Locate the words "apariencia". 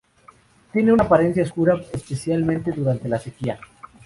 1.03-1.43